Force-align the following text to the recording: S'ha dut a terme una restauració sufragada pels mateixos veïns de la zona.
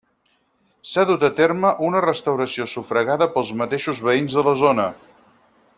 S'ha 0.91 1.03
dut 1.09 1.25
a 1.27 1.29
terme 1.39 1.73
una 1.89 2.01
restauració 2.07 2.67
sufragada 2.73 3.29
pels 3.37 3.53
mateixos 3.61 4.03
veïns 4.09 4.39
de 4.39 4.49
la 4.49 4.57
zona. 4.67 4.89